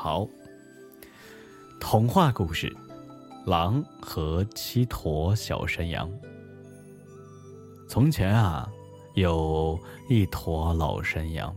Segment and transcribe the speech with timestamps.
[0.00, 0.28] 好，
[1.80, 2.72] 童话故事：
[3.44, 6.08] 狼和七坨小山羊。
[7.88, 8.70] 从前啊，
[9.14, 9.76] 有
[10.08, 11.52] 一坨老山羊，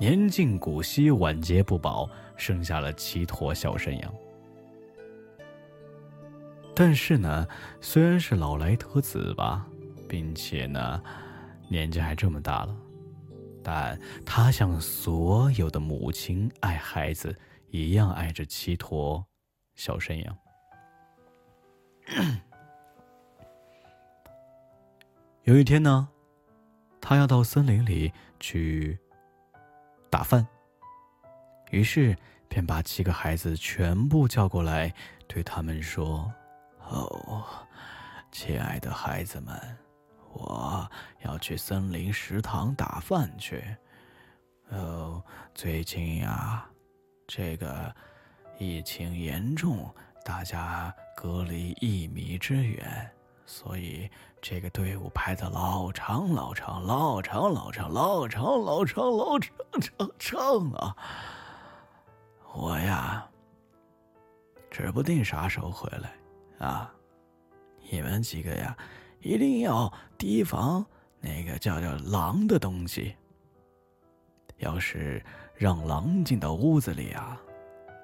[0.00, 4.14] 年近古稀，晚节不保，生下了七坨小山羊。
[6.74, 7.46] 但是呢，
[7.80, 9.64] 虽然是老来得子吧，
[10.08, 11.00] 并且呢，
[11.68, 12.76] 年纪还这么大了，
[13.68, 17.36] 但他像所有的母亲爱孩子
[17.68, 19.26] 一样爱着七坨
[19.74, 20.38] 小山羊。
[25.42, 26.08] 有一天呢，
[27.00, 28.96] 他要到森林里去
[30.08, 30.46] 打饭，
[31.72, 32.16] 于是
[32.48, 34.94] 便把七个孩子全部叫过来，
[35.26, 36.32] 对他们说。
[36.88, 37.44] 哦，
[38.30, 39.60] 亲爱的孩子们，
[40.32, 40.88] 我
[41.38, 43.64] 去森林食堂打饭去。
[44.70, 45.22] 哦，
[45.54, 46.68] 最近呀，
[47.26, 47.94] 这个
[48.58, 53.10] 疫情严重，大家隔离一米之远，
[53.44, 54.10] 所以
[54.42, 60.96] 这个队伍排的老长老长老长老长老长老长老长长长啊！
[62.54, 63.24] 我呀，
[64.70, 66.66] 指不定啥时候回来。
[66.66, 66.92] 啊，
[67.90, 68.76] 你们几个呀，
[69.20, 70.84] 一定要提防
[71.26, 73.16] 那个叫叫狼的东西。
[74.58, 75.22] 要是
[75.56, 77.36] 让狼进到屋子里啊，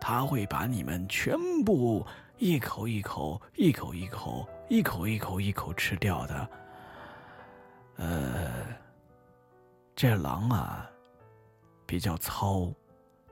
[0.00, 2.06] 他会把你们全部
[2.36, 6.50] 一口一口、一口一口、一口一口、一口吃掉的。
[7.96, 8.66] 呃，
[9.94, 10.88] 这狼啊，
[11.86, 12.70] 比较糙，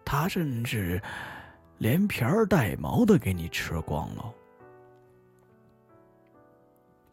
[0.04, 1.00] 它甚至
[1.78, 4.34] 连皮儿带毛的给你吃光了。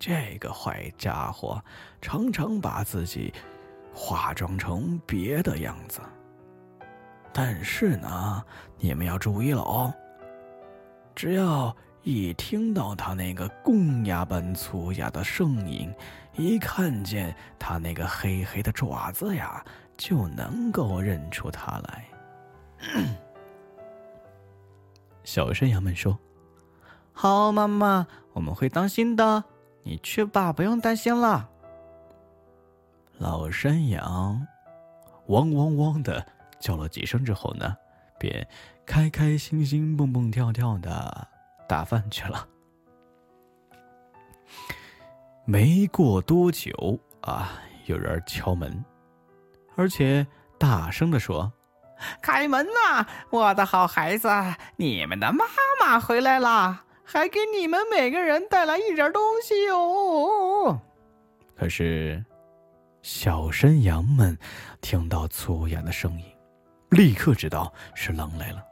[0.04, 1.64] 这个坏家伙
[2.02, 3.32] 常常把自己
[3.94, 6.02] 化妆成别的样子，
[7.32, 8.44] 但是呢，
[8.80, 9.94] 你们要注意了哦。
[11.14, 15.94] 只要一听到他那个公鸭般粗哑的声音，
[16.36, 19.64] 一看见他那个黑黑的爪子呀，
[19.98, 22.06] 就能够认出他来。
[25.24, 26.18] 小山羊们说
[27.14, 29.44] ：“好，妈妈，我们会当心的。”
[29.84, 31.50] 你去吧，不用担心了。
[33.18, 34.47] 老山羊
[35.28, 36.25] 汪汪汪的
[36.59, 37.75] 叫了几声之后呢，
[38.18, 38.47] 便
[38.86, 41.28] 开开心心、蹦蹦跳跳的
[41.68, 42.47] 打饭去了。
[45.46, 47.52] 没过多久啊，
[47.86, 48.84] 有人敲门，
[49.75, 50.25] 而且
[50.58, 51.52] 大声的说
[52.22, 54.30] ：“开门呐，我的好孩子，
[54.78, 55.46] 你们的妈
[55.80, 60.79] 妈回来了。”还给你们每个人带来一点东西哦。
[61.56, 62.23] 可是，
[63.01, 64.38] 小山羊们
[64.81, 66.25] 听到粗哑的声音，
[66.89, 68.63] 立刻知道是狼来了。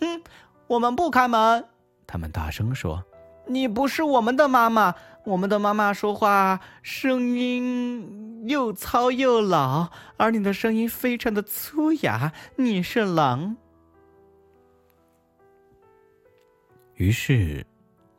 [0.00, 0.22] 哼，
[0.66, 1.64] 我们不开门！
[2.06, 3.02] 他们大声说
[3.48, 4.94] ：“你不是我们的妈妈，
[5.24, 13.56] 我们的妈妈说话声音又糙又老，而你的声音非常的粗哑，你是狼。”
[16.96, 17.66] 于是，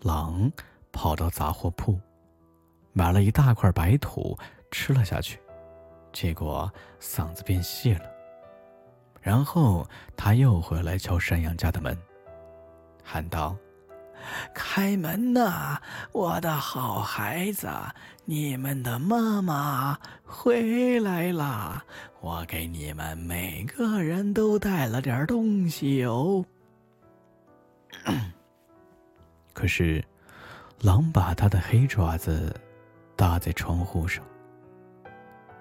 [0.01, 0.51] 狼
[0.91, 1.99] 跑到杂货铺，
[2.91, 4.37] 买了一大块白土
[4.69, 5.39] 吃了下去，
[6.11, 8.05] 结果嗓子变细了。
[9.21, 11.97] 然后他又回来敲山羊家的门，
[13.03, 13.57] 喊道
[14.53, 15.79] ：“开门呐，
[16.11, 17.69] 我的好孩子，
[18.25, 21.83] 你们的妈妈回来啦！
[22.21, 26.45] 我给你们每个人都带了点东西哦。
[29.55, 30.03] ”可是，
[30.81, 32.53] 狼把他的黑爪子
[33.15, 34.21] 搭在窗户上。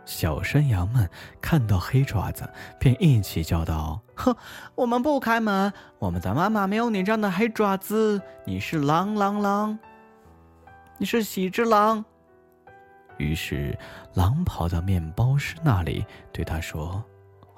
[0.05, 1.09] 小山羊们
[1.41, 2.47] 看到黑爪子，
[2.78, 4.37] 便一起叫道：“哼，
[4.75, 5.72] 我们不开门！
[6.00, 8.21] 我们的妈妈没有你这样的黑爪子。
[8.44, 9.78] 你是狼，狼，狼！
[10.99, 12.04] 你是喜之狼。”
[13.16, 13.78] 于是，
[14.15, 17.03] 狼跑到面包师那里，对他说：“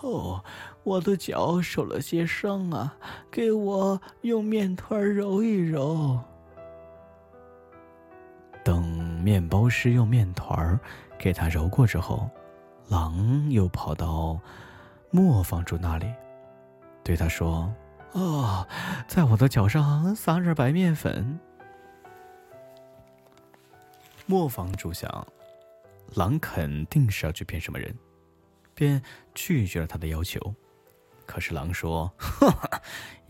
[0.03, 0.45] 哦，
[0.85, 2.95] 我的脚受了些伤啊，
[3.31, 6.21] 给我用面团揉一揉。”
[9.27, 10.78] 面包师用面团儿
[11.19, 12.31] 给他揉过之后，
[12.87, 14.39] 狼又跑到
[15.11, 16.07] 磨坊主那里，
[17.03, 17.75] 对他说
[18.15, 18.65] ：“哦，
[19.09, 21.41] 在我的脚上撒点白面粉。”
[24.27, 25.27] 磨坊主想，
[26.15, 27.93] 狼肯定是要去骗什么人，
[28.77, 29.03] 便
[29.34, 30.39] 拒绝了他的要求。
[31.27, 32.09] 可是狼说：“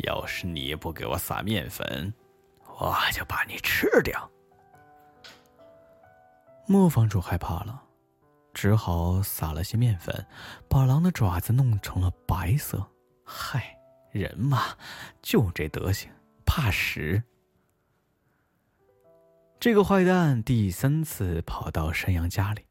[0.04, 2.12] 要是你不给我撒面粉，
[2.78, 4.30] 我就把你吃掉。”
[6.66, 7.82] 磨坊主害怕了，
[8.52, 10.26] 只好撒了些面粉，
[10.68, 12.84] 把狼的爪子弄成了白色。
[13.24, 13.78] 嗨，
[14.10, 14.76] 人嘛，
[15.22, 16.10] 就这德行，
[16.44, 17.22] 怕屎。
[19.60, 22.66] 这个坏蛋第三次跑到山羊家里，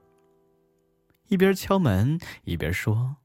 [1.28, 3.16] 一边敲门一边说：“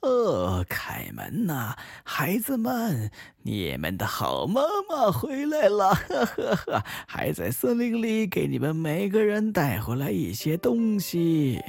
[0.00, 3.10] 呃，开门呐，孩子们，
[3.42, 11.60] 你们的好妈妈回来了，呵呵呵，还在森林里给你们每个人带回来一些东西。”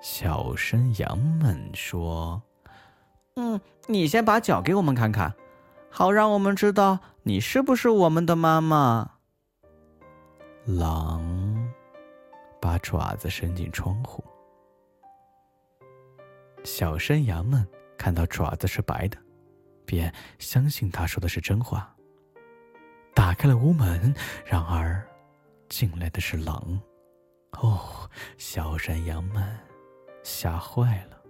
[0.00, 2.40] 小山羊们说
[3.34, 5.34] ：“嗯，你先把脚给我们看看，
[5.90, 9.10] 好让我们知道你是不是我们的妈妈。”
[10.66, 11.68] 狼
[12.60, 14.22] 把爪子伸进窗户，
[16.66, 17.64] 小山羊们
[17.96, 19.16] 看到爪子是白的，
[19.86, 21.94] 便相信他说的是真话，
[23.14, 24.12] 打开了屋门。
[24.44, 25.00] 然而，
[25.68, 26.78] 进来的是狼。
[27.52, 29.56] 哦，小山羊们
[30.24, 31.22] 吓坏了，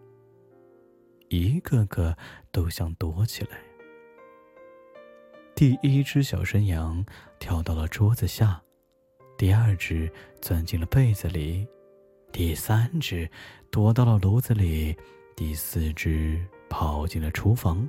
[1.29, 2.17] 一个个
[2.51, 3.59] 都想躲起来。
[5.55, 7.05] 第一只小山羊
[7.39, 8.63] 跳到了桌子下。
[9.37, 10.11] 第二只
[10.41, 11.69] 钻进了被子里，
[12.33, 13.31] 第三只
[13.71, 14.97] 躲到了炉子里，
[15.37, 17.87] 第四只跑进了厨房，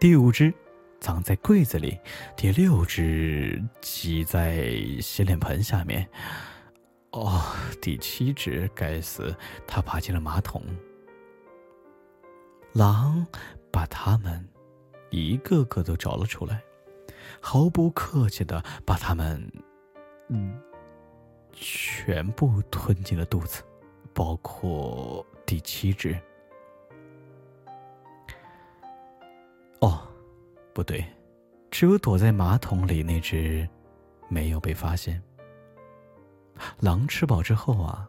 [0.00, 0.52] 第五只
[1.00, 1.96] 藏在柜子里，
[2.36, 6.06] 第六只挤在洗脸盆下面。
[7.12, 7.40] 哦，
[7.80, 9.32] 第七只，该死，
[9.64, 10.64] 它爬进了马桶。
[12.72, 13.24] 狼
[13.70, 14.44] 把它们
[15.10, 16.60] 一个个都找了出来，
[17.40, 19.48] 毫不客气的把它们。
[20.30, 20.60] 嗯，
[21.52, 23.62] 全部吞进了肚子，
[24.12, 26.18] 包括第七只。
[29.80, 30.00] 哦，
[30.72, 31.04] 不对，
[31.70, 33.68] 只有躲在马桶里那只
[34.30, 35.22] 没有被发现。
[36.80, 38.08] 狼吃饱之后啊，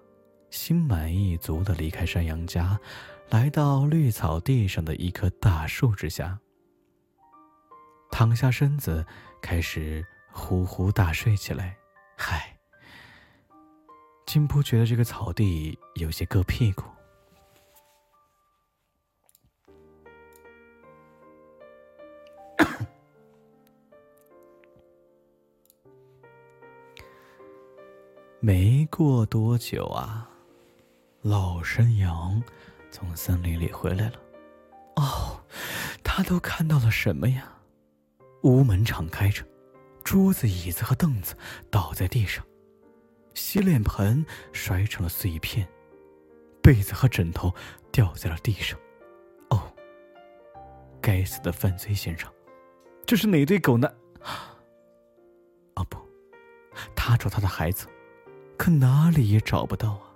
[0.52, 2.80] 心满意足的离开山羊家，
[3.28, 6.40] 来到绿草地上的一棵大树之下，
[8.10, 9.06] 躺下身子，
[9.42, 10.02] 开始
[10.32, 11.76] 呼呼大睡起来。
[12.16, 12.58] 嗨，
[14.26, 16.86] 金波觉得这个草地有些硌屁股。
[28.46, 30.30] 没过多久啊，
[31.22, 32.44] 老山羊
[32.92, 34.20] 从森林里回来了。
[34.98, 35.42] 哦，
[36.04, 37.50] 他都看到了什么呀？
[38.42, 39.46] 屋门敞开着。
[40.04, 41.38] 桌子、椅子和凳子
[41.72, 42.46] 倒在地上，
[43.34, 45.66] 洗脸盆摔成了碎片，
[46.62, 47.50] 被子和枕头
[47.94, 48.78] 掉在了地上。
[49.52, 49.72] 哦，
[51.02, 52.30] 该死的犯罪现场！
[53.06, 53.90] 这是哪对狗呢？
[55.76, 55.98] 啊不，
[56.94, 57.88] 他找他的孩子，
[58.64, 60.16] 可哪里也找不到啊！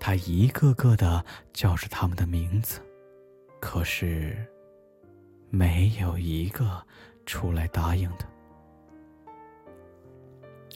[0.00, 1.22] 他一个个的
[1.52, 2.80] 叫着他们的名字，
[3.60, 4.50] 可是
[5.50, 6.82] 没有一个
[7.26, 8.26] 出来答应的。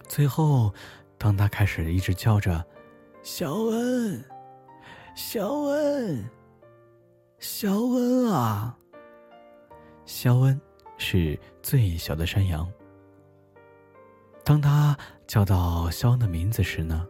[0.07, 0.71] 最后，
[1.17, 2.63] 当他开始一直叫着
[3.25, 4.23] “小恩，
[5.15, 6.23] 小恩，
[7.39, 8.77] 小恩啊”，
[10.05, 10.61] 肖恩
[10.99, 12.71] 是最小的山羊。
[14.45, 14.97] 当他
[15.27, 17.07] 叫到肖恩的名字时呢，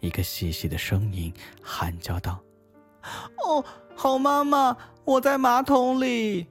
[0.00, 1.32] 一个细细的声音
[1.62, 2.42] 喊叫道
[3.38, 3.64] ：“哦，
[3.94, 6.46] 好妈妈，我在马桶里。”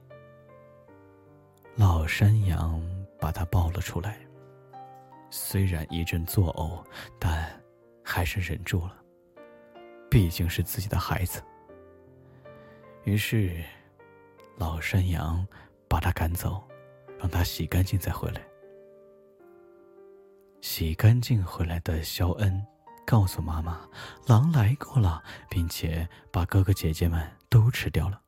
[1.76, 2.82] 老山羊
[3.20, 4.18] 把他抱了出来。
[5.28, 6.82] 虽然一阵作呕，
[7.18, 7.60] 但
[8.02, 8.96] 还是忍住了。
[10.10, 11.42] 毕竟是自己的孩子。
[13.04, 13.62] 于是，
[14.56, 15.46] 老山羊
[15.86, 16.66] 把他赶走，
[17.18, 18.40] 让他洗干净再回来。
[20.60, 22.66] 洗干净回来的肖恩
[23.06, 23.88] 告诉妈妈
[24.26, 28.20] ：“狼来过了，并且把哥哥姐姐们都吃掉了。”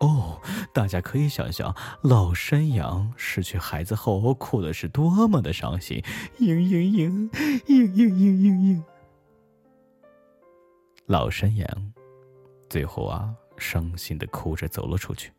[0.00, 0.40] 哦，
[0.74, 6.02] 大家可以想象，老山羊失去孩子后哭的是多么的伤心！
[6.40, 8.82] 嘤嘤嘤，嘤嘤嘤嘤嘤。
[11.06, 11.92] 老山羊
[12.68, 15.32] 最后啊，伤心的哭着走了出去。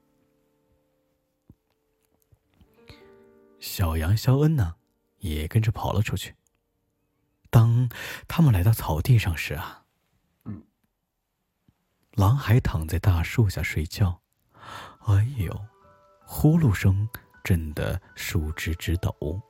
[3.59, 4.75] 小羊肖恩呢，
[5.23, 6.35] 也跟着跑了出去。
[7.49, 7.89] 当
[8.27, 9.85] 他们来到草地上时啊，
[12.11, 14.21] 狼还躺在大树下睡觉。
[15.05, 15.65] 哎呦，
[16.25, 17.07] 呼噜声
[17.43, 19.41] 震得树枝直抖，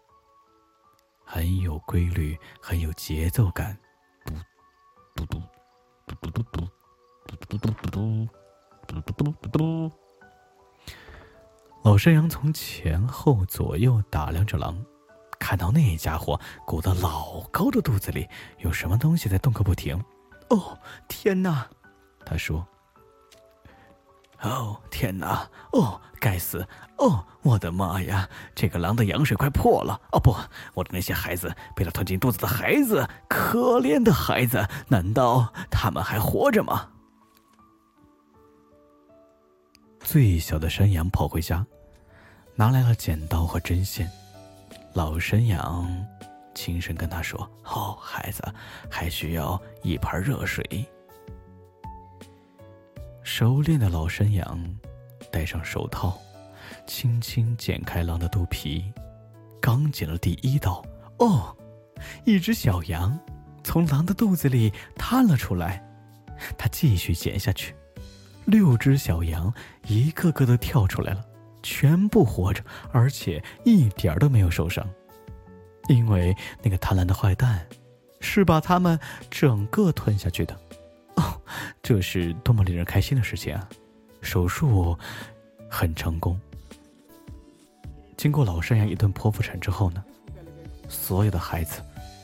[1.25, 3.77] 很有规律，很有节奏感。
[5.15, 5.41] 嘟嘟
[6.07, 6.69] 嘟嘟嘟嘟
[7.47, 8.27] 嘟嘟嘟
[8.87, 9.91] 嘟嘟嘟嘟嘟。
[11.83, 14.83] 老山羊从前后左右打量着狼，
[15.43, 18.25] 看到那家伙鼓得老高的肚子里
[18.59, 20.01] 有什么东西在动个不停。
[20.49, 21.67] 哦，天哪！
[22.25, 22.65] 他说。
[24.39, 25.45] 哦天哪！
[25.73, 26.65] 哦，该死！
[26.97, 28.27] 哦，我的妈呀！
[28.55, 29.99] 这个狼的羊水快破了！
[30.13, 30.33] 哦不，
[30.73, 36.89] 我的那些孩子被他吞进肚子的孩子，可怜的孩子，难道他们还活着吗？
[39.99, 41.65] 最小的山羊跑回家，
[42.55, 44.09] 拿来了剪刀和针线。
[44.93, 45.87] 老山羊
[46.53, 48.43] 轻声跟他说：“哦，孩子，
[48.89, 50.63] 还需要一盆热水。”
[53.23, 54.63] 熟练的老山羊
[55.31, 56.19] 戴上手套，
[56.85, 58.93] 轻轻剪开狼的肚皮。
[59.59, 60.85] 刚剪了第一刀，
[61.17, 61.55] 哦，
[62.25, 63.17] 一只小羊
[63.63, 65.83] 从狼的肚子里探了出来。
[66.57, 67.73] 他继续剪下去，
[68.45, 69.51] 六只小羊
[69.87, 71.25] 一个个都跳出来了，
[71.63, 74.87] 全部活着，而且一点都没有受伤。
[75.89, 77.65] 因为那个贪婪的坏蛋
[78.21, 78.99] 是把他们
[79.31, 80.55] 整个吞下去的。
[81.15, 81.41] 哦，
[81.81, 83.67] 这是多么令人开心的事情啊！
[84.21, 84.97] 手术
[85.69, 86.39] 很成功。
[88.15, 90.01] 经过老山羊一顿剖腹产之后呢，
[90.87, 91.81] 所有的孩子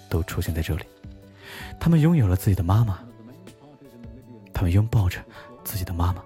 [0.09, 0.83] 都出现在这里，
[1.79, 2.99] 他们拥有了自己的妈妈，
[4.53, 5.19] 他们拥抱着
[5.65, 6.23] 自己的妈妈，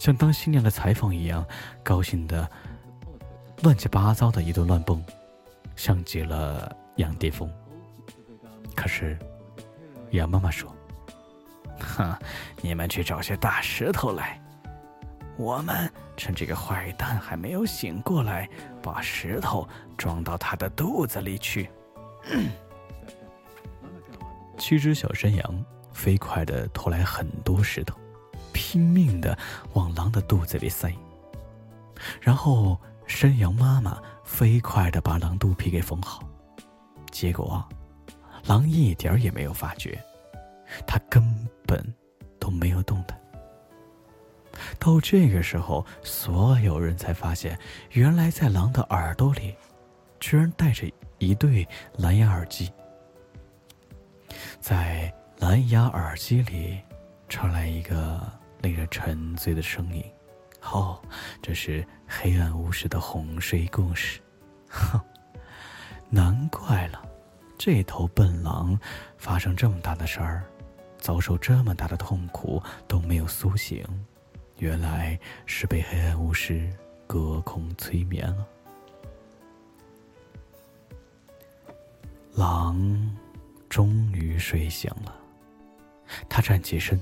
[0.00, 1.44] 像当新娘的裁缝一样，
[1.84, 2.50] 高兴的
[3.62, 5.04] 乱七八糟的一顿乱蹦，
[5.76, 7.52] 像极了羊癫疯。
[8.74, 9.18] 可是，
[10.12, 10.74] 羊妈妈说。
[11.80, 12.16] 哼，
[12.62, 14.40] 你们去找些大石头来，
[15.36, 18.48] 我们趁这个坏蛋还没有醒过来，
[18.80, 21.68] 把石头装到他的肚子里去。
[24.56, 27.99] 七只小山羊飞快地拖来很多石头，
[28.70, 29.36] 拼命的
[29.72, 30.94] 往狼的肚子里塞。
[32.20, 36.22] 然后山羊妈妈飞快的把狼肚皮给缝好，
[37.10, 37.68] 结果
[38.44, 40.00] 狼一点也没有发觉。
[40.86, 41.20] 它根
[41.66, 41.84] 本
[42.38, 43.20] 都没有动弹。
[44.78, 47.58] 到这个时候，所有人才发现，
[47.90, 49.52] 原来在狼的耳朵里，
[50.20, 52.72] 居然戴着一对蓝牙耳机。
[54.60, 56.78] 在蓝牙耳机里，
[57.28, 58.20] 传来一个
[58.62, 60.04] 令人沉醉的声音
[60.72, 61.00] ：“哦，
[61.42, 64.20] 这是黑暗巫师的哄睡故事。”
[64.68, 65.00] 哼，
[66.08, 67.02] 难怪了，
[67.58, 68.78] 这头笨狼
[69.18, 70.44] 发生这么大的事儿。
[70.98, 73.82] 遭受这么大的痛苦都没有苏醒，
[74.58, 76.70] 原来是被黑暗巫师
[77.06, 78.46] 隔空催眠了。
[82.34, 83.16] 狼
[83.68, 85.14] 终于睡醒了，
[86.28, 87.00] 他站起身，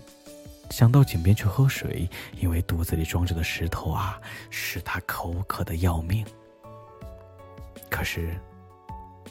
[0.71, 2.09] 想到井边去喝水，
[2.41, 4.21] 因为肚子里装着的石头啊，
[4.51, 6.25] 使他口渴的要命。
[7.91, 8.39] 可是，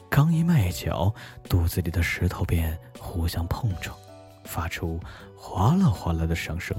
[0.10, 1.14] 刚一迈脚，
[1.48, 3.96] 肚子里的石头便互相碰撞。
[4.44, 4.98] 发出
[5.36, 6.76] 哗啦哗啦的响声，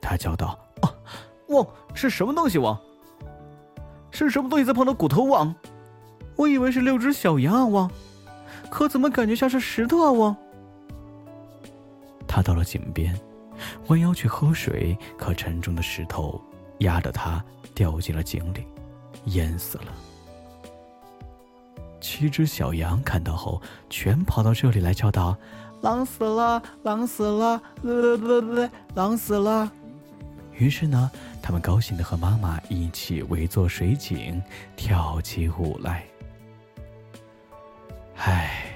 [0.00, 0.96] 他叫道：“哦，
[1.48, 2.58] 汪，是什么东西？
[2.58, 2.76] 汪，
[4.10, 5.26] 是什么东西在碰到骨头？
[5.26, 5.54] 汪，
[6.34, 7.66] 我以为是六只小羊啊！
[7.66, 7.90] 汪，
[8.68, 10.10] 可怎么感觉像是石头啊？
[10.10, 10.36] 汪。”
[12.26, 13.16] 他到了井边，
[13.88, 16.40] 弯腰去喝水，可沉重的石头
[16.78, 17.44] 压得他
[17.74, 18.66] 掉进了井里，
[19.26, 19.92] 淹死了。
[22.00, 23.60] 七只小羊看到后，
[23.90, 25.36] 全跑到这里来叫道。
[25.82, 29.70] 狼死了，狼死了，呃不不不，狼死了。
[30.52, 31.10] 于是呢，
[31.42, 34.42] 他们高兴的和妈妈一起围坐水井，
[34.74, 36.04] 跳起舞来。
[38.16, 38.72] 唉，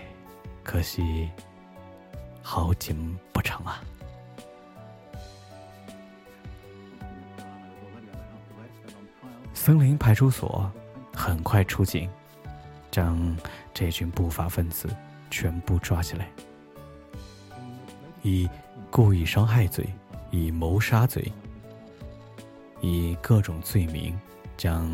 [0.62, 1.30] 可惜
[2.42, 3.82] 好景不长啊！
[9.62, 10.72] 森林派出所
[11.14, 12.08] 很快出警，
[12.90, 13.36] 将
[13.74, 14.88] 这群不法分子
[15.30, 16.30] 全部抓起来。
[18.22, 18.48] 以
[18.90, 19.86] 故意伤害罪、
[20.30, 21.30] 以谋杀罪、
[22.80, 24.18] 以各种罪名，
[24.56, 24.90] 将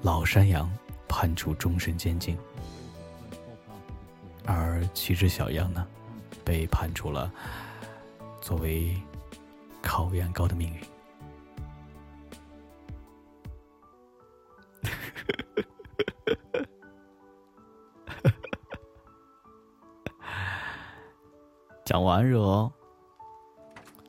[0.00, 0.72] 老山羊
[1.06, 2.38] 判处终身监禁，
[4.46, 5.86] 而七只小羊呢，
[6.42, 7.30] 被判处了
[8.40, 8.96] 作为
[9.82, 10.93] 烤羊羔的命运。
[21.94, 22.68] 讲完惹，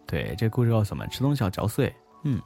[0.07, 1.95] 对，这故事告诉我们：吃东西要嚼碎。
[2.23, 2.41] 嗯。